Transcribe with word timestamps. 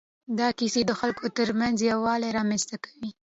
دا 0.39 0.47
کیسې 0.57 0.81
د 0.85 0.91
خلکو 0.99 1.25
تر 1.37 1.49
منځ 1.59 1.77
یووالی 1.89 2.29
رامنځ 2.37 2.61
ته 2.69 2.77
کوي. 2.83 3.09